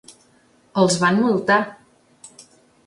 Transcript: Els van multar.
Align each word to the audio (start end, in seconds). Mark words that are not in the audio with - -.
Els 0.83 0.97
van 1.03 1.21
multar. 1.27 1.59